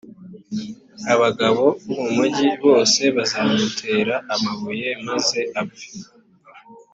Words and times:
abagabo 1.13 1.63
bo 1.85 1.93
mu 1.99 2.03
mugi 2.15 2.47
bose 2.63 3.01
bazamutere 3.15 4.13
amabuye, 4.33 4.89
maze 5.07 5.39
apfe. 5.61 5.87